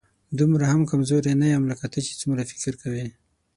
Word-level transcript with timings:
دومره 0.39 0.65
هم 0.71 0.81
کمزوری 0.91 1.33
نه 1.41 1.47
یم، 1.53 1.63
لکه 1.71 1.85
ته 1.93 1.99
چې 2.07 2.13
څومره 2.21 2.47
فکر 2.49 2.73
کوې 2.81 3.05